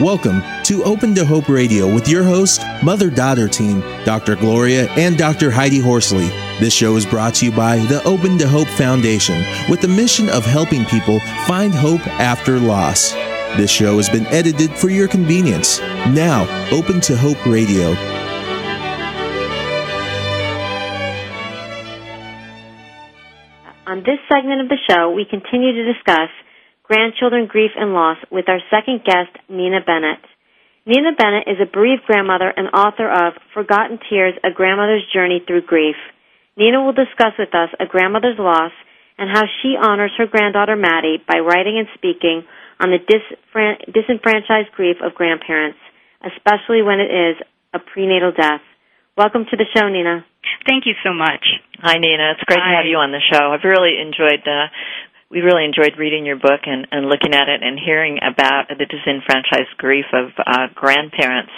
[0.00, 4.34] Welcome to Open to Hope Radio with your host, mother daughter team, Dr.
[4.34, 5.50] Gloria and Dr.
[5.50, 6.28] Heidi Horsley.
[6.58, 10.30] This show is brought to you by the Open to Hope Foundation with the mission
[10.30, 13.12] of helping people find hope after loss.
[13.58, 15.80] This show has been edited for your convenience.
[15.80, 17.90] Now, Open to Hope Radio.
[23.86, 26.30] On this segment of the show, we continue to discuss
[26.90, 30.18] grandchildren grief and loss with our second guest, Nina Bennett.
[30.84, 35.70] Nina Bennett is a bereaved grandmother and author of Forgotten Tears, A Grandmother's Journey Through
[35.70, 35.94] Grief.
[36.56, 38.72] Nina will discuss with us a grandmother's loss
[39.18, 42.42] and how she honors her granddaughter Maddie by writing and speaking
[42.80, 45.78] on the disfran- disenfranchised grief of grandparents,
[46.26, 47.36] especially when it is
[47.72, 48.66] a prenatal death.
[49.16, 50.26] Welcome to the show, Nina.
[50.66, 51.44] Thank you so much.
[51.78, 52.34] Hi, Nina.
[52.34, 52.72] It's great Hi.
[52.72, 53.52] to have you on the show.
[53.54, 54.66] I've really enjoyed uh,
[55.30, 58.84] we really enjoyed reading your book and, and looking at it and hearing about the
[58.84, 61.52] disenfranchised grief of uh, grandparents.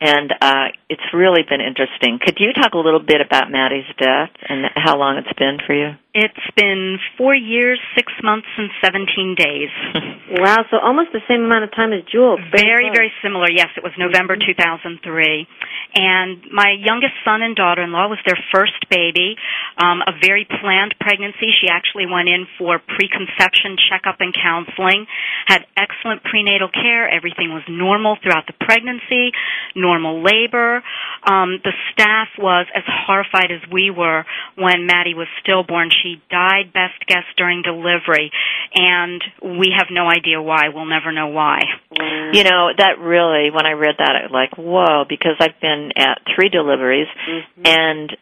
[0.00, 2.20] And uh, it's really been interesting.
[2.24, 5.74] Could you talk a little bit about Maddie's death and how long it's been for
[5.74, 5.96] you?
[6.14, 9.70] It's been four years, six months, and 17 days.
[10.30, 12.38] Wow, so almost the same amount of time as Jules.
[12.52, 13.48] Very, very similar.
[13.50, 15.00] Yes, it was November Mm-hmm.
[15.00, 15.48] 2003.
[15.94, 19.36] And my youngest son and daughter in law was their first baby,
[19.80, 21.48] um, a very planned pregnancy.
[21.56, 25.06] She actually went in for preconception checkup and counseling,
[25.46, 27.08] had excellent prenatal care.
[27.08, 29.32] Everything was normal throughout the pregnancy,
[29.74, 30.84] normal labor.
[31.24, 35.88] Um, the staff was as horrified as we were when Maddie was stillborn.
[35.88, 38.30] She died, best guess, during delivery.
[38.74, 40.68] And we have no idea why.
[40.74, 41.60] We'll never know why.
[41.90, 42.30] Wow.
[42.32, 45.90] You know, that really, when I read that, I was like, whoa, because I've been
[45.96, 47.42] at three deliveries Mhm.
[47.64, 48.16] and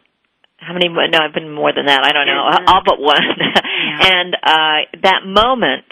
[0.59, 2.65] how many no i've been more than that i don't know Yeah.
[2.67, 5.85] all but one and uh that moment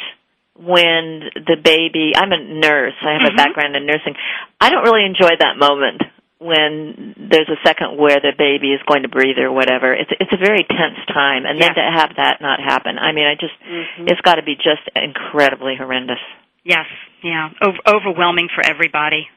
[0.57, 3.33] when the baby i'm a nurse i have Mhm.
[3.33, 4.15] a background in nursing
[4.59, 6.01] i don't really enjoy that moment
[6.39, 10.33] when there's a second where the baby is going to breathe or whatever it's it's
[10.33, 13.53] a very tense time and then to have that not happen i mean i just
[13.63, 14.11] Mhm.
[14.11, 16.19] it's got to be just incredibly horrendous
[16.67, 16.87] Yes,
[17.21, 19.27] yeah, Over- overwhelming for everybody.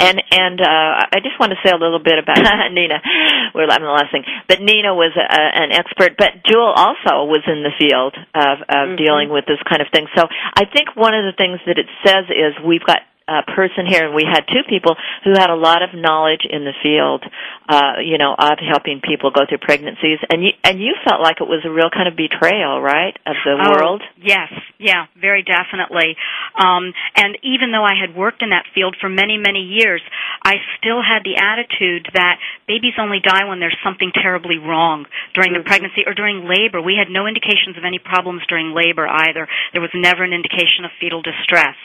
[0.00, 2.40] And and uh, I just want to say a little bit about
[2.72, 2.96] Nina.
[3.54, 6.16] We're I'm the last thing, but Nina was a, an expert.
[6.16, 8.96] But Jewel also was in the field of, of Mhm.
[8.96, 10.06] dealing with this kind of thing.
[10.16, 13.84] So I think one of the things that it says is we've got a person
[13.86, 17.22] here, and we had two people who had a lot of knowledge in the field,
[17.68, 20.18] uh, you know, of helping people go through pregnancies.
[20.32, 23.36] And you and you felt like it was a real kind of betrayal, right, of
[23.44, 24.02] the Oh, world.
[24.16, 26.16] Yes, yeah, very definitely.
[26.56, 30.00] Um, and even though I had worked in that field for many, many years,
[30.42, 35.52] I still had the attitude that babies only die when there's something terribly wrong during
[35.52, 35.66] the Mhm.
[35.66, 36.80] pregnancy or during labor.
[36.80, 39.46] We had no indications of any problems during labor either.
[39.72, 41.76] There was never an indication of fetal distress,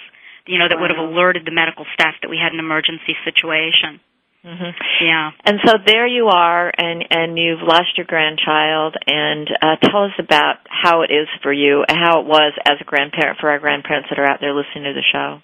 [0.46, 4.00] you know, that would have alerted the medical staff that we had an emergency situation.
[4.44, 5.32] hmm Yeah.
[5.46, 8.96] And so there you are, and and you've lost your grandchild.
[9.08, 12.78] And uh, tell us about how it is for you, and how it was as
[12.82, 15.42] a grandparent for our grandparents that are out there listening to the show.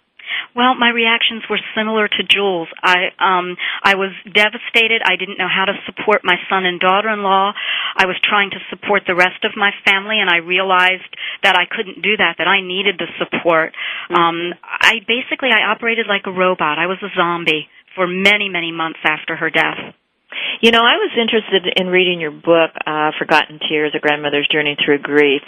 [0.56, 2.68] Well, my reactions were similar to Jules.
[2.84, 5.02] I um I was devastated.
[5.06, 7.54] I didn't know how to support my son and daughter-in-law.
[7.98, 11.10] I was trying to support the rest of my family and I realized
[11.44, 13.74] that I couldn't do that, that I needed the support.
[14.10, 16.80] Um I basically I operated like a robot.
[16.80, 19.94] I was a zombie for many, many months after her death.
[20.62, 24.78] You know, I was interested in reading your book, uh, Forgotten Tears: A Grandmother's Journey
[24.84, 25.42] Through Grief.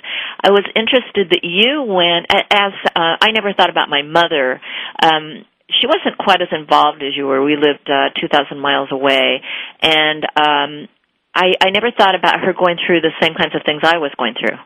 [0.44, 4.62] I was interested that you went as uh, I never thought about my mother.
[5.04, 7.44] Um, she wasn't quite as involved as you were.
[7.44, 9.42] We lived uh, 2,000 miles away,
[9.82, 10.88] and um,
[11.34, 14.12] I, I never thought about her going through the same kinds of things I was
[14.18, 14.58] going through.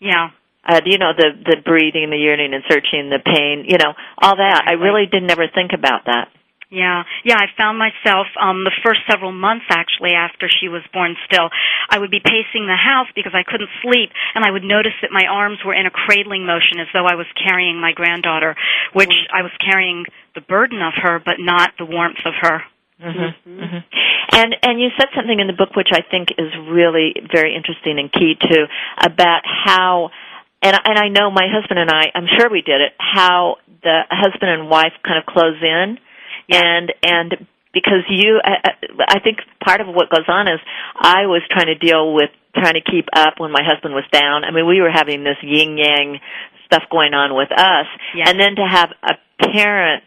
[0.00, 0.30] Yeah.
[0.66, 4.36] uh, you know the the breathing, the yearning and searching, the pain, you know, all
[4.36, 4.64] that.
[4.66, 6.28] I really did never think about that.
[6.70, 11.16] Yeah, yeah, I found myself um the first several months actually after she was born
[11.24, 11.48] still.
[11.88, 15.10] I would be pacing the house because I couldn't sleep and I would notice that
[15.10, 18.54] my arms were in a cradling motion as though I was carrying my granddaughter,
[18.92, 20.04] which I was carrying
[20.34, 22.60] the burden of her but not the warmth of her.
[23.00, 23.78] hmm hmm
[24.36, 27.98] And and you said something in the book which I think is really very interesting
[27.98, 28.68] and key too
[29.00, 30.10] about how
[30.60, 34.04] and and I know my husband and I I'm sure we did it how the
[34.10, 35.96] husband and wife kind of close in
[36.48, 38.74] and and because you I,
[39.08, 40.60] I think part of what goes on is
[40.96, 44.44] I was trying to deal with trying to keep up when my husband was down.
[44.44, 46.20] I mean we were having this yin yang
[46.66, 48.28] stuff going on with us Yeah.
[48.28, 50.04] and then to have a parent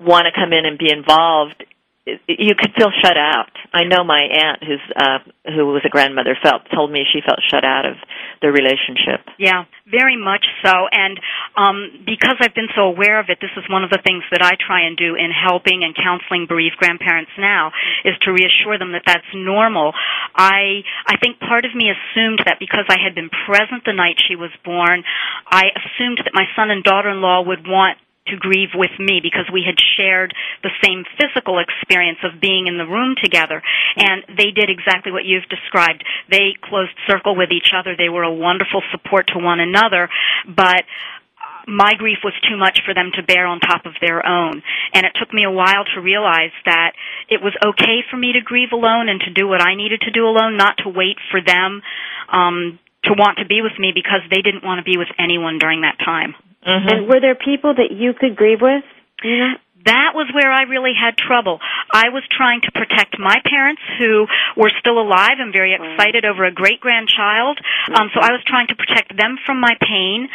[0.00, 1.64] want to come in and be involved
[2.06, 3.48] you could feel shut out.
[3.72, 5.18] I know my aunt, who's uh,
[5.56, 7.96] who was a grandmother, felt told me she felt shut out of
[8.42, 9.24] the relationship.
[9.38, 10.84] Yeah, very much so.
[10.92, 11.18] And
[11.56, 14.42] um, because I've been so aware of it, this is one of the things that
[14.44, 17.72] I try and do in helping and counseling bereaved grandparents now
[18.04, 19.92] is to reassure them that that's normal.
[20.36, 24.20] I I think part of me assumed that because I had been present the night
[24.28, 25.04] she was born,
[25.48, 29.62] I assumed that my son and daughter-in-law would want to grieve with me because we
[29.66, 30.32] had shared
[30.62, 33.62] the same physical experience of being in the room together.
[33.96, 36.04] And they did exactly what you've described.
[36.30, 37.94] They closed circle with each other.
[37.96, 40.08] They were a wonderful support to one another,
[40.48, 40.84] but
[41.66, 44.62] my grief was too much for them to bear on top of their own.
[44.92, 46.92] And it took me a while to realize that
[47.28, 50.10] it was okay for me to grieve alone and to do what I needed to
[50.10, 51.82] do alone, not to wait for them
[52.32, 55.58] um, to want to be with me because they didn't want to be with anyone
[55.58, 56.34] during that time.
[56.66, 56.88] Mm-hmm.
[56.88, 58.84] And were there people that you could grieve with?
[59.22, 59.54] You know?
[59.84, 61.60] That was where I really had trouble.
[61.92, 64.26] I was trying to protect my parents who
[64.56, 67.58] were still alive and very excited over a great grandchild.
[67.92, 70.28] Um, so I was trying to protect them from my pain.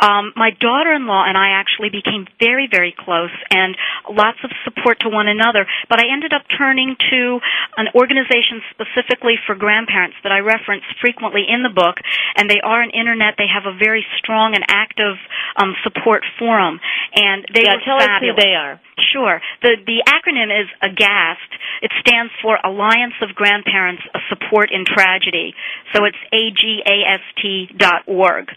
[0.00, 3.76] Um, my daughter-in-law and I actually became very, very close and
[4.08, 5.66] lots of support to one another.
[5.88, 7.40] But I ended up turning to
[7.76, 11.96] an organization specifically for grandparents that I reference frequently in the book,
[12.36, 13.34] and they are an internet.
[13.36, 15.16] They have a very strong and active
[15.56, 16.80] um, support forum,
[17.14, 18.36] and they yeah, were tell fabulous.
[18.36, 18.80] us who they are.
[19.12, 19.40] Sure.
[19.62, 21.50] The the acronym is AGAST.
[21.82, 25.54] It stands for Alliance of Grandparents A Support in Tragedy.
[25.94, 28.48] So it's A G A S T dot org.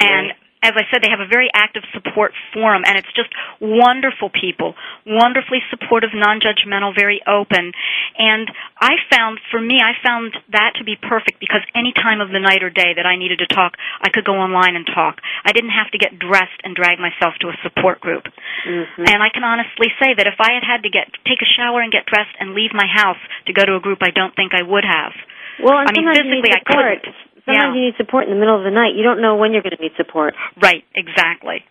[0.00, 0.32] And
[0.62, 4.74] as I said, they have a very active support forum, and it's just wonderful people,
[5.06, 7.72] wonderfully supportive, non-judgmental, very open.
[8.18, 8.50] And
[8.80, 12.42] I found, for me, I found that to be perfect because any time of the
[12.42, 15.22] night or day that I needed to talk, I could go online and talk.
[15.44, 18.26] I didn't have to get dressed and drag myself to a support group.
[18.66, 19.04] Mm-hmm.
[19.06, 21.80] And I can honestly say that if I had had to get take a shower
[21.80, 24.54] and get dressed and leave my house to go to a group, I don't think
[24.54, 25.14] I would have.
[25.62, 27.06] Well, and I mean, physically, I couldn't.
[27.48, 27.80] Sometimes Yeah.
[27.80, 28.92] you need support in the middle of the night.
[28.94, 30.34] You don't know when you're going to need support.
[30.60, 31.64] Right, exactly.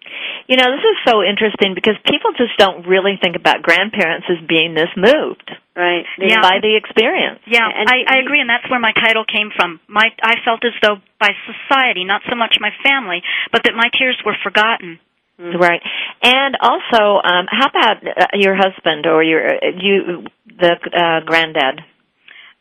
[0.47, 4.41] You know, this is so interesting because people just don't really think about grandparents as
[4.47, 6.05] being this moved Right.
[6.17, 6.41] Yeah.
[6.41, 7.39] by the experience.
[7.45, 9.79] Yeah, And I, I agree, and that's where my title came from.
[9.87, 13.21] My I felt as though by society, not so much my family,
[13.51, 14.97] but that my tears were forgotten.
[15.37, 15.81] Right.
[16.23, 21.81] And also, um, how about uh, your husband or your uh, you the uh, granddad?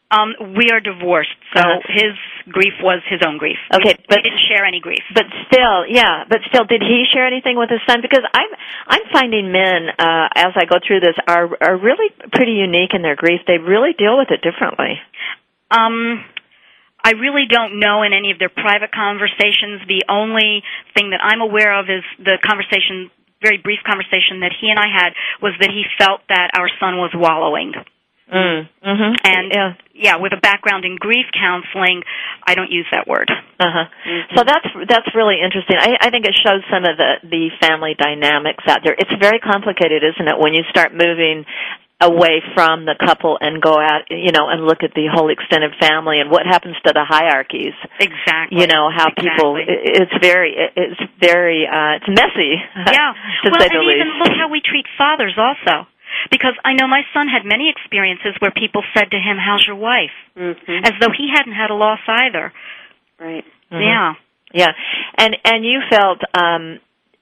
[0.09, 1.81] Um, we are divorced, so Uh-huh.
[1.89, 2.15] his
[2.49, 3.59] grief was his own grief.
[3.75, 5.03] Okay, we, but- we didn't share any grief.
[5.13, 8.01] But still, yeah, but still, did he share anything with his son?
[8.03, 8.51] Because I'm
[8.87, 13.03] I'm finding men uh, as I go through this are are really pretty unique in
[13.03, 13.41] their grief.
[13.49, 15.01] They really deal with it differently.
[15.73, 16.23] Um,
[17.05, 19.83] I really don't know in any of their private conversations.
[19.89, 20.63] The only
[20.95, 23.11] thing that I'm aware of is the conversation,
[23.43, 26.97] very brief conversation that he and I had, was that he felt that our son
[26.99, 27.75] was wallowing.
[28.27, 28.69] Mm.
[28.83, 29.13] Mm-hmm.
[29.23, 29.71] And yeah.
[29.95, 32.03] yeah, with a background in grief counseling,
[32.47, 33.31] I don't use that word.
[33.31, 33.85] Uh-huh.
[34.37, 35.77] So that's that's really interesting.
[35.79, 38.95] I, I think it shows some of the the family dynamics out there.
[38.99, 41.45] It's very complicated, isn't it, when you start moving
[42.01, 45.73] away from the couple and go out, you know, and look at the whole extended
[45.81, 47.73] family and what happens to the hierarchies.
[47.99, 48.61] Exactly.
[48.61, 49.57] You know how people.
[49.57, 49.65] Exactly.
[49.73, 50.53] it- It's very.
[50.77, 51.65] It's very.
[51.65, 52.61] uh It's messy.
[52.93, 53.15] Yeah.
[53.45, 55.87] to well, say and the even look how we treat fathers also.
[56.31, 59.77] Because I know my son had many experiences where people said to him, "How's your
[59.77, 60.85] wife?" Mm-hmm.
[60.85, 62.53] as though he hadn't had a loss either.
[63.19, 63.45] Right.
[63.73, 63.81] Mhm.
[63.81, 64.15] Yeah.
[64.53, 64.73] Yeah,
[65.19, 66.79] and and you felt um,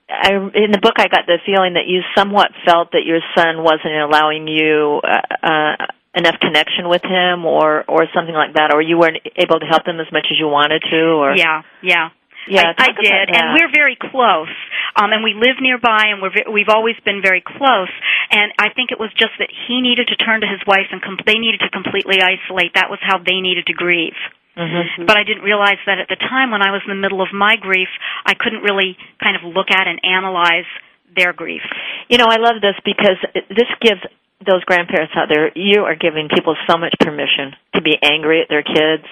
[0.09, 3.63] I, in the book I got the feeling that you somewhat felt that your son
[3.63, 5.75] wasn't allowing you uh, uh,
[6.13, 9.87] enough connection with him, or or something like that, or you weren't able to help
[9.87, 12.09] him as much as you wanted to, or Yeah, yeah.
[12.47, 14.51] Yeah, I, I did, and we're very close.
[14.95, 17.91] Um, and we live nearby, and we're ve- we've always been very close.
[18.31, 21.01] And I think it was just that he needed to turn to his wife, and
[21.01, 22.73] com- they needed to completely isolate.
[22.75, 24.15] That was how they needed to grieve.
[24.55, 25.05] Mhm.
[25.05, 27.33] But I didn't realize that at the time when I was in the middle of
[27.33, 27.89] my grief,
[28.25, 30.65] I couldn't really kind of look at and analyze
[31.13, 31.61] their grief.
[32.07, 34.01] You know, I love this because it- this gives
[34.45, 38.49] those grandparents out there, you are giving people so much permission to be angry at
[38.49, 39.03] their kids,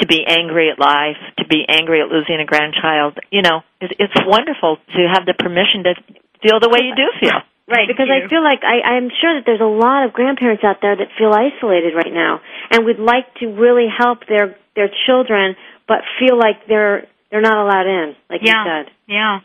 [0.00, 3.18] to be angry at life, to be angry at losing a grandchild.
[3.30, 5.94] You know, it, it's wonderful to have the permission to
[6.42, 7.40] feel the way you do feel.
[7.66, 8.22] Right, Thank because you.
[8.22, 11.10] I feel like I, I'm sure that there's a lot of grandparents out there that
[11.18, 12.38] feel isolated right now,
[12.70, 15.56] and would like to really help their their children,
[15.88, 18.92] but feel like they're they're not allowed in, like yeah, you said.
[19.08, 19.40] yeah.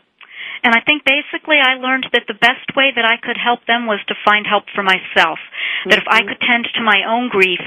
[0.62, 3.90] And I think basically I learned that the best way that I could help them
[3.90, 5.42] was to find help for myself.
[5.90, 7.58] That if I could tend to my own grief,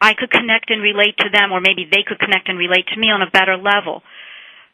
[0.00, 3.00] I could connect and relate to them, or maybe they could connect and relate to
[3.00, 4.00] me on a better level.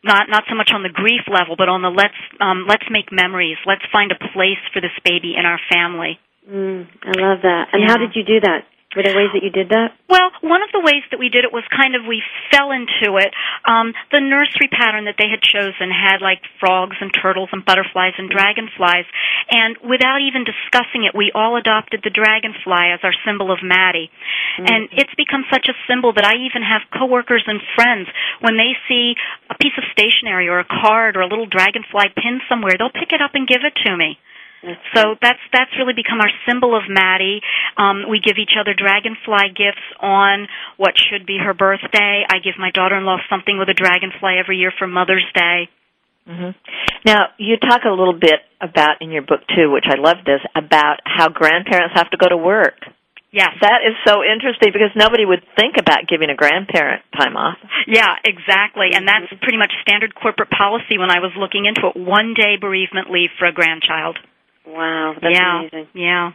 [0.04, 3.10] Not not so much on the grief level, but on the let's um, let's make
[3.10, 3.56] memories.
[3.66, 6.20] Let's find a place for this baby in our family.
[6.46, 7.72] Mm, I love that.
[7.72, 8.68] And how did you do that?
[8.94, 9.94] Were there ways that you did that?
[10.08, 12.22] Well, one of the ways that we did it was kind of we
[12.54, 13.34] fell into it.
[13.66, 18.14] Um, the nursery pattern that they had chosen had like frogs and turtles and butterflies
[18.18, 19.06] and dragonflies,
[19.50, 24.10] and without even discussing it, we all adopted the dragonfly as our symbol of Maddie.
[24.58, 24.70] Mm-hmm.
[24.70, 28.06] And it's become such a symbol that I even have coworkers and friends
[28.40, 29.14] when they see
[29.50, 33.12] a piece of stationery or a card or a little dragonfly pinned somewhere, they'll pick
[33.12, 34.18] it up and give it to me.
[34.94, 37.40] So that's that's really become our symbol of Maddie.
[37.76, 42.24] Um, we give each other dragonfly gifts on what should be her birthday.
[42.28, 45.68] I give my daughter-in-law something with a dragonfly every year for Mother's Day.
[46.28, 46.56] Mm-hmm.
[47.04, 50.40] Now you talk a little bit about in your book too, which I love this
[50.56, 52.80] about how grandparents have to go to work.
[53.34, 53.50] Yes.
[53.60, 57.58] That is so interesting because nobody would think about giving a grandparent time off.
[57.84, 58.94] Yeah, exactly.
[58.94, 61.98] And that's pretty much standard corporate policy when I was looking into it.
[61.98, 64.18] One day bereavement leave for a grandchild.
[64.66, 65.60] Wow, that's yeah.
[65.60, 65.88] amazing.
[65.94, 66.32] Yeah.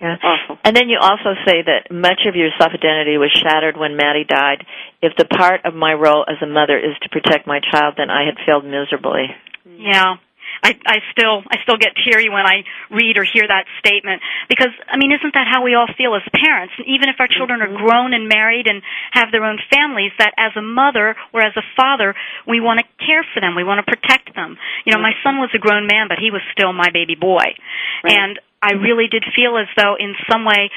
[0.00, 0.16] Yeah.
[0.22, 0.58] Awesome.
[0.62, 4.24] And then you also say that much of your self identity was shattered when Maddie
[4.28, 4.66] died.
[5.00, 8.10] If the part of my role as a mother is to protect my child, then
[8.10, 9.32] I had failed miserably.
[9.64, 10.16] Yeah.
[10.66, 14.18] I, I still I still get teary when I read or hear that statement.
[14.50, 16.74] Because I mean isn't that how we all feel as parents?
[16.82, 17.86] Even if our children are mm-hmm.
[17.86, 18.82] grown and married and
[19.14, 22.18] have their own families that as a mother or as a father
[22.50, 23.54] we want to care for them.
[23.54, 24.58] We want to protect them.
[24.82, 25.38] You know my mm-hmm.
[25.38, 27.54] son was a grown man but he was still my baby boy.
[28.02, 28.18] Right.
[28.18, 28.82] and I mm-hmm.
[28.82, 30.74] really did feel as though in some way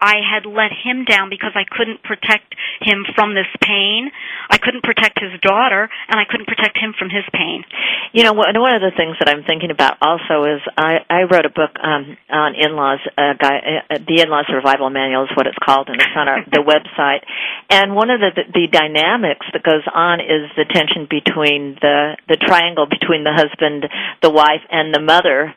[0.00, 4.10] I had let him down because I couldn't protect him from this pain.
[4.48, 7.64] I couldn't protect his daughter, and I couldn't protect him from his pain.
[8.12, 11.28] You know, one one of the things that I'm thinking about also is I I
[11.28, 15.46] wrote a book um on in-laws uh, guy uh, the in-law survival manual is what
[15.46, 17.22] it's called and it's on our the website.
[17.68, 22.16] And one of the, the the dynamics that goes on is the tension between the
[22.28, 23.86] the triangle between the husband,
[24.22, 25.54] the wife and the mother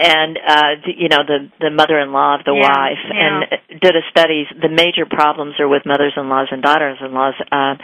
[0.00, 3.44] and uh you know the the mother-in-law of the Yeah, wife yeah.
[3.60, 7.74] and did a study the major problems are with mothers-in-laws and daughters-in-laws uh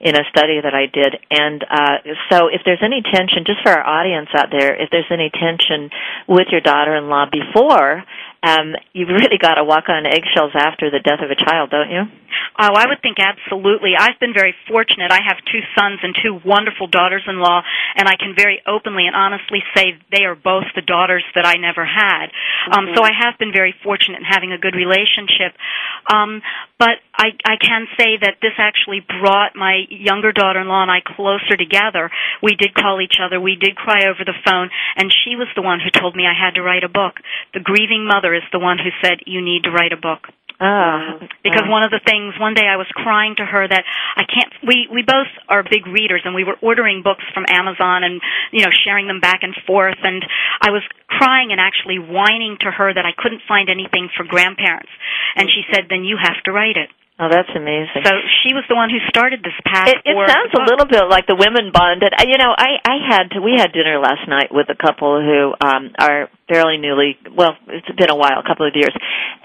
[0.00, 1.96] in a study that I did and uh
[2.30, 5.88] so if there's any tension just for our audience out there if there's any tension
[6.28, 8.04] with your daughter-in-law before
[8.42, 11.90] um you've really got to walk on eggshells after the death of a child don't
[11.90, 12.04] you
[12.58, 13.92] Oh, I would think absolutely.
[13.98, 15.10] I've been very fortunate.
[15.10, 17.62] I have two sons and two wonderful daughters-in-law,
[17.96, 21.56] and I can very openly and honestly say they are both the daughters that I
[21.56, 22.28] never had.
[22.70, 25.56] Um, so I have been very fortunate in having a good relationship.
[26.12, 26.42] Um,
[26.78, 31.56] but I, I can say that this actually brought my younger daughter-in-law and I closer
[31.56, 32.10] together.
[32.42, 33.40] We did call each other.
[33.40, 36.32] We did cry over the phone, and she was the one who told me I
[36.32, 37.20] had to write a book.
[37.52, 40.32] The grieving mother is the one who said, you need to write a book.
[40.62, 41.18] Ah.
[41.42, 43.82] Because one of the things one day I was crying to her that
[44.14, 48.04] I can't we we both are big readers and we were ordering books from Amazon
[48.04, 49.98] and you know sharing them back and forth.
[50.04, 50.22] And
[50.62, 54.92] I was crying and actually whining to her that I couldn't find anything for grandparents.
[55.34, 58.12] And she said then you have to write it oh that's amazing so
[58.42, 61.26] she was the one who started this path It, it sounds a little bit like
[61.30, 62.10] the women bonded.
[62.18, 65.22] Uh, You know, I I had to, we had dinner last night with a couple
[65.22, 68.92] who um are fairly newly well, it's been a while, a couple of years,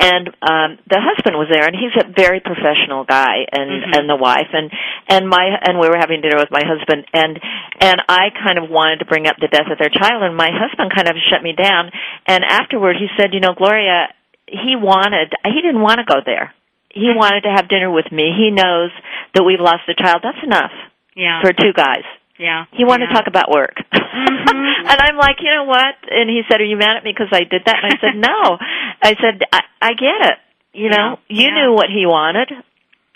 [0.01, 3.96] and um the husband was there, and he's a very professional guy, and Mhm.
[3.96, 4.67] and the wife, and
[5.13, 7.39] and my and we were having dinner with my husband, and
[7.79, 10.50] and I kind of wanted to bring up the death of their child, and my
[10.51, 11.91] husband kind of shut me down,
[12.25, 14.10] and afterward he said, you know, Gloria,
[14.48, 16.53] he wanted he didn't want to go there.
[16.94, 18.34] He wanted to have dinner with me.
[18.38, 18.91] He knows
[19.36, 20.22] that we've lost a child.
[20.24, 20.72] That's enough
[21.15, 22.06] yeah for two guys.
[22.39, 23.10] yeah He wanted yeah.
[23.10, 23.75] to talk about work.
[24.17, 24.89] Mhm.
[24.89, 25.94] and I'm like, you know what?
[26.10, 27.84] And he said, are you mad at me because I did that?
[27.84, 28.58] And I said, no.
[29.03, 30.38] I said, I, I get it.
[30.74, 31.53] You know, Yeah, you yeah.
[31.65, 32.50] knew what he wanted.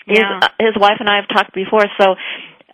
[0.06, 0.40] His, Yeah.
[0.42, 2.14] uh, his wife and I have talked before, so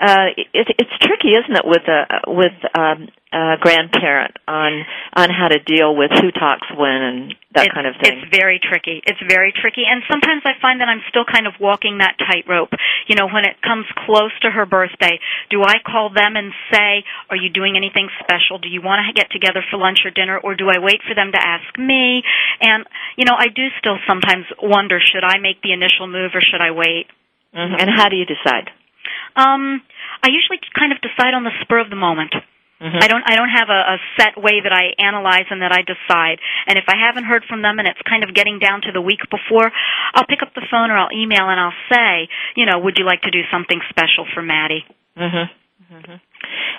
[0.01, 5.49] uh it, it's tricky, isn't it, with a with um, a grandparent on on how
[5.49, 8.17] to deal with who talks when and that it's, kind of thing.
[8.17, 9.03] It's very tricky.
[9.05, 9.85] It's very tricky.
[9.85, 12.73] And sometimes I find that I'm still kind of walking that tightrope.
[13.09, 17.05] You know, when it comes close to her birthday, do I call them and say,
[17.29, 18.59] Are you doing anything special?
[18.59, 20.39] Do you want to get together for lunch or dinner?
[20.39, 22.23] Or do I wait for them to ask me?
[22.61, 22.87] And,
[23.17, 26.61] you know, I do still sometimes wonder should I make the initial move or should
[26.61, 27.09] I wait?
[27.53, 27.81] Mhm.
[27.81, 28.71] And how do you decide?
[29.37, 29.83] Um,
[30.23, 32.35] I usually kind of decide on the spur of the moment.
[32.81, 33.03] Mhm.
[33.03, 35.83] I don't I don't have a, a set way that I analyze and that I
[35.83, 36.39] decide.
[36.67, 39.01] And if I haven't heard from them and it's kind of getting down to the
[39.01, 39.73] week before,
[40.15, 43.05] I'll pick up the phone or I'll email and I'll say, you know, would you
[43.05, 44.87] like to do something special for Maddie?
[45.19, 45.51] Mhm.
[45.93, 46.21] Mhm.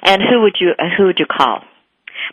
[0.03, 1.65] And who would you uh, who would you call?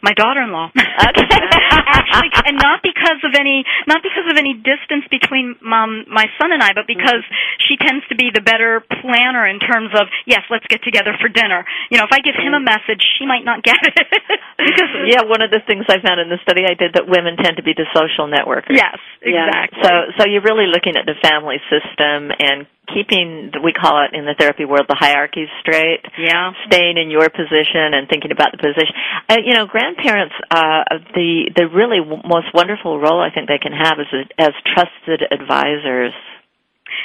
[0.02, 0.70] My daughter-in-law.
[0.74, 1.26] Okay.
[1.86, 6.52] actually, and not because of any, not because of any distance between mom, my son
[6.52, 7.62] and I, but because mm-hmm.
[7.66, 11.28] she tends to be the better planner in terms of, yes, let's get together for
[11.28, 11.64] dinner.
[11.90, 12.66] You know, if I give him a mm.
[12.66, 13.96] message, she might not get it.
[14.58, 17.36] because yeah, one of the things I found in the study I did that women
[17.38, 18.74] tend to be the social networkers.
[18.74, 19.80] Yes, exactly.
[19.82, 24.24] So, so you're really looking at the family system and keeping we call it in
[24.24, 28.58] the therapy world the hierarchies straight yeah staying in your position and thinking about the
[28.58, 28.94] position
[29.28, 33.58] uh, you know grandparents uh the the really w- most wonderful role i think they
[33.58, 36.14] can have is as trusted advisors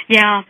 [0.08, 0.42] yeah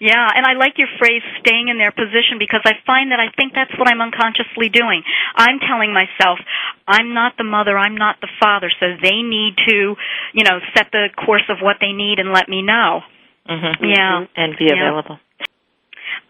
[0.00, 3.30] yeah, and I like your phrase staying in their position because I find that I
[3.36, 5.02] think that's what I'm unconsciously doing.
[5.36, 6.38] I'm telling myself,
[6.86, 9.96] I'm not the mother, I'm not the father, so they need to,
[10.34, 13.00] you know, set the course of what they need and let me know.
[13.48, 13.84] Mm-hmm.
[13.84, 14.24] Yeah.
[14.36, 15.18] And be available.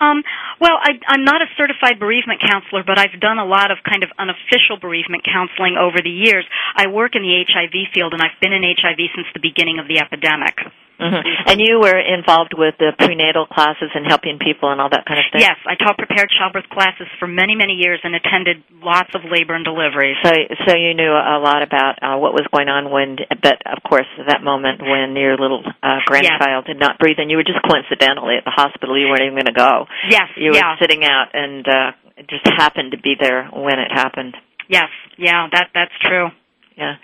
[0.01, 0.23] Um,
[0.61, 4.03] well, I, I'm not a certified bereavement counselor, but I've done a lot of kind
[4.03, 6.45] of unofficial bereavement counseling over the years.
[6.77, 9.87] I work in the HIV field, and I've been in HIV since the beginning of
[9.87, 10.59] the epidemic.
[11.01, 11.51] Mm-hmm.
[11.51, 15.19] And you were involved with the prenatal classes and helping people and all that kind
[15.19, 15.43] of thing.
[15.43, 19.55] Yes, I taught prepared childbirth classes for many, many years and attended lots of labor
[19.55, 20.17] and deliveries.
[20.23, 20.31] So,
[20.67, 24.07] so you knew a lot about uh, what was going on when, but of course,
[24.27, 26.77] that moment when your little uh, grandchild yes.
[26.77, 28.95] did not breathe, and you were just coincidentally at the hospital.
[28.95, 29.87] You weren't even going to go.
[30.09, 30.79] Yes, you were yeah.
[30.79, 31.91] sitting out, and uh,
[32.31, 34.37] just happened to be there when it happened.
[34.69, 36.29] Yes, yeah, that that's true.
[36.77, 36.99] Yeah.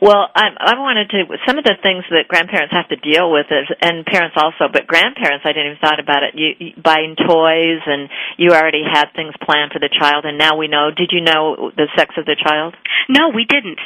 [0.00, 3.46] Well, I, I wanted to, some of the things that grandparents have to deal with
[3.50, 6.38] is, and parents also, but grandparents, I didn't even thought about it.
[6.38, 10.56] You, you buying toys and you already had things planned for the child and now
[10.56, 12.76] we know, did you know the sex of the child?
[13.08, 13.80] No, we didn't.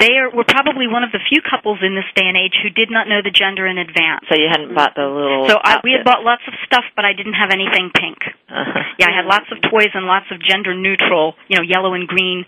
[0.00, 2.70] They are, were probably one of the few couples in this day and age who
[2.70, 4.26] did not know the gender in advance.
[4.26, 5.46] So you hadn't bought the little.
[5.48, 8.18] So I, we had bought lots of stuff, but I didn't have anything pink.
[8.50, 8.82] Uh-huh.
[8.98, 12.06] Yeah, I had lots of toys and lots of gender neutral, you know, yellow and
[12.06, 12.44] green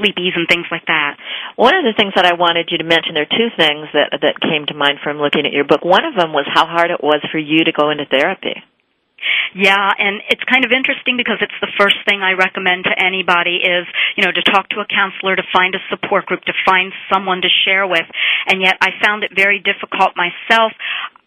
[0.00, 1.16] sleepies and things like that.
[1.56, 4.12] One of the things that I wanted you to mention, there are two things that
[4.20, 5.84] that came to mind from looking at your book.
[5.84, 8.62] One of them was how hard it was for you to go into therapy.
[9.54, 13.60] Yeah, and it's kind of interesting because it's the first thing I recommend to anybody
[13.60, 13.84] is,
[14.16, 17.42] you know, to talk to a counselor, to find a support group, to find someone
[17.42, 18.06] to share with.
[18.48, 20.72] And yet I found it very difficult myself.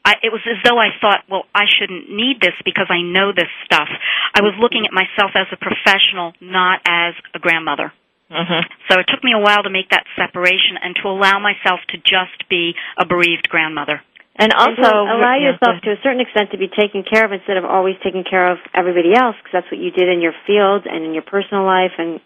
[0.05, 3.33] I, it was as though I thought, well, I shouldn't need this because I know
[3.33, 3.89] this stuff.
[4.33, 7.91] I was looking at myself as a professional, not as a grandmother.
[8.29, 8.61] Mm-hmm.
[8.89, 11.97] So it took me a while to make that separation and to allow myself to
[11.97, 14.01] just be a bereaved grandmother.
[14.35, 17.55] And also and allow yourself to a certain extent to be taken care of instead
[17.55, 20.83] of always taking care of everybody else because that's what you did in your field
[20.83, 22.19] and in your personal life and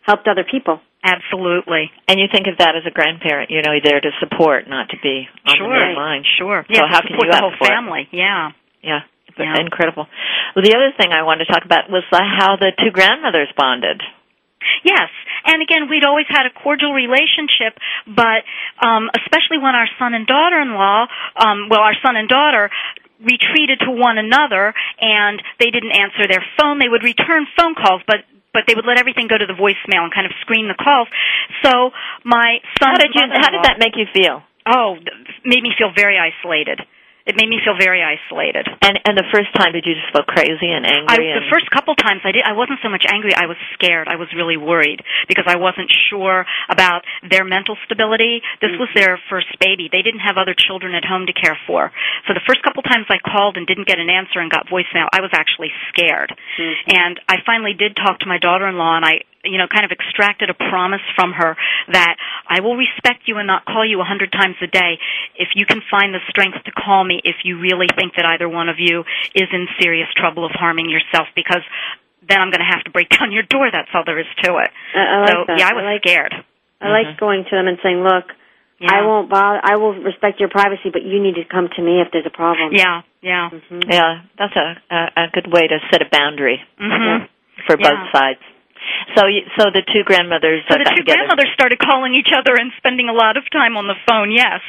[0.00, 0.80] helped other people.
[1.04, 1.90] Absolutely.
[2.08, 4.96] And you think of that as a grandparent, you know, there to support, not to
[5.02, 5.68] be on sure.
[5.68, 6.24] the line.
[6.38, 6.64] Sure.
[6.70, 8.08] Yeah, So how can you the whole family?
[8.08, 8.16] It?
[8.16, 8.54] Yeah.
[8.80, 9.00] Yeah.
[9.36, 9.60] yeah.
[9.60, 10.06] Incredible.
[10.54, 14.00] Well, the other thing I wanted to talk about was how the two grandmothers bonded.
[14.84, 15.10] Yes,
[15.44, 18.46] and again, we'd always had a cordial relationship, but
[18.80, 22.70] um, especially when our son and daughter-in-law, um, well, our son and daughter
[23.22, 26.78] retreated to one another, and they didn't answer their phone.
[26.78, 30.04] They would return phone calls, but but they would let everything go to the voicemail
[30.04, 31.08] and kind of screen the calls.
[31.64, 31.90] So
[32.24, 33.24] my son, how did you?
[33.32, 34.42] How did that make you feel?
[34.66, 34.96] Oh,
[35.44, 36.80] made me feel very isolated
[37.26, 38.66] it made me feel very isolated.
[38.82, 41.30] And and the first time, did you just feel crazy and angry?
[41.30, 41.44] I, and...
[41.44, 42.42] The first couple times, I did.
[42.42, 43.34] I wasn't so much angry.
[43.34, 44.08] I was scared.
[44.08, 48.42] I was really worried because I wasn't sure about their mental stability.
[48.60, 48.82] This mm-hmm.
[48.82, 49.88] was their first baby.
[49.90, 51.92] They didn't have other children at home to care for.
[52.26, 55.06] So the first couple times I called and didn't get an answer and got voicemail,
[55.12, 56.30] I was actually scared.
[56.30, 56.96] Mm-hmm.
[56.96, 60.50] And I finally did talk to my daughter-in-law, and I you know, kind of extracted
[60.50, 61.56] a promise from her
[61.90, 62.14] that
[62.46, 64.98] I will respect you and not call you a hundred times a day
[65.34, 68.48] if you can find the strength to call me if you really think that either
[68.48, 69.02] one of you
[69.34, 71.62] is in serious trouble of harming yourself because
[72.22, 73.66] then I'm going to have to break down your door.
[73.70, 74.70] That's all there is to it.
[74.94, 75.58] I, I like so that.
[75.58, 76.32] yeah, I was I like, scared.
[76.32, 76.94] I mm-hmm.
[76.94, 78.30] like going to them and saying, "Look,
[78.78, 78.90] yeah.
[78.90, 79.58] I won't bother.
[79.62, 82.34] I will respect your privacy, but you need to come to me if there's a
[82.34, 83.90] problem." Yeah, yeah, mm-hmm.
[83.90, 84.22] yeah.
[84.38, 87.26] That's a, a a good way to set a boundary mm-hmm.
[87.66, 87.90] for yeah.
[87.90, 88.42] both sides.
[89.16, 90.62] So, you, so the two grandmothers.
[90.68, 91.26] So the two together.
[91.26, 94.30] grandmothers started calling each other and spending a lot of time on the phone.
[94.32, 94.60] Yes.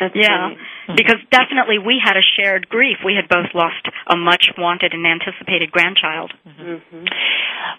[0.00, 0.96] That's yeah, funny.
[0.96, 3.04] because definitely we had a shared grief.
[3.04, 6.32] We had both lost a much wanted and anticipated grandchild.
[6.48, 7.04] Mm-hmm.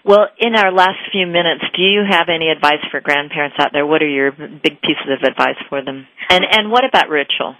[0.04, 3.84] Well, in our last few minutes, do you have any advice for grandparents out there?
[3.84, 6.06] What are your big pieces of advice for them?
[6.30, 7.56] And and what about ritual?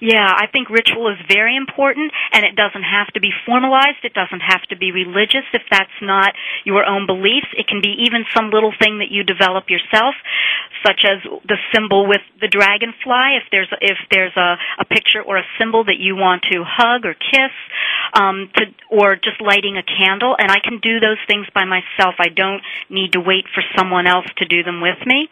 [0.00, 4.04] Yeah, I think ritual is very important and it doesn't have to be formalized.
[4.04, 7.48] It doesn't have to be religious if that's not your own beliefs.
[7.56, 10.14] It can be even some little thing that you develop yourself.
[10.84, 13.36] such as the symbol with the dragonfly.
[13.36, 17.04] If there's if there's a, a picture or a symbol that you want to hug
[17.04, 17.54] or kiss,
[18.14, 22.14] um, to or just lighting a candle, and I can do those things by myself.
[22.18, 25.28] I don't need to wait for someone else to do them with me.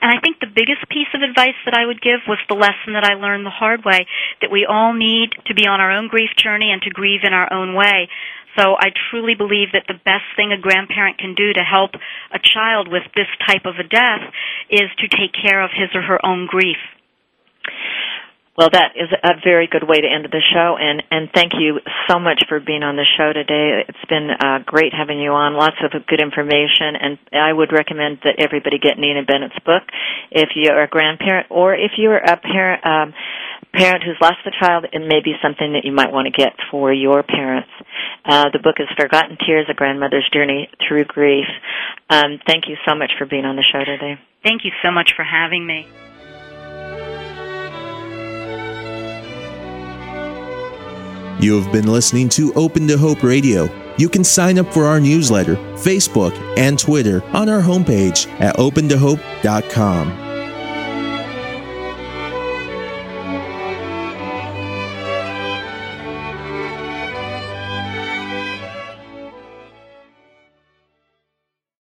[0.00, 2.94] And I think the biggest piece of advice that I would give was the lesson
[2.94, 4.05] that I learned the hard way
[4.40, 7.32] that we all need to be on our own grief journey and to grieve in
[7.32, 8.08] our own way.
[8.56, 11.92] So I truly believe that the best thing a grandparent can do to help
[12.32, 14.24] a child with this type of a death
[14.70, 16.80] is to take care of his or her own grief.
[18.56, 21.76] Well, that is a very good way to end the show, and and thank you
[22.08, 23.84] so much for being on the show today.
[23.86, 25.52] It's been uh, great having you on.
[25.52, 29.84] Lots of good information, and I would recommend that everybody get Nina Bennett's book
[30.30, 32.80] if you're a grandparent or if you're a parent.
[32.80, 33.12] Um,
[33.72, 36.52] parent who's lost a child, it may be something that you might want to get
[36.70, 37.70] for your parents.
[38.24, 41.46] Uh, the book is Forgotten Tears: A Grandmother's Journey Through Grief.
[42.10, 44.18] Um, thank you so much for being on the show today.
[44.42, 45.86] Thank you so much for having me.
[51.38, 53.68] You have been listening to Open to Hope Radio.
[53.98, 60.25] You can sign up for our newsletter, Facebook, and Twitter on our homepage at opentohope.com.